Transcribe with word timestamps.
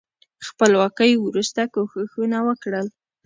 خپلواکۍ 0.47 1.11
وروسته 1.25 1.61
کوښښونه 1.73 2.37
وکړل. 2.47 2.87